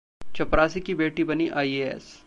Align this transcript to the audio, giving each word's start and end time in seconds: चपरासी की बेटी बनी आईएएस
चपरासी 0.35 0.79
की 0.79 0.93
बेटी 0.95 1.23
बनी 1.23 1.47
आईएएस 1.55 2.13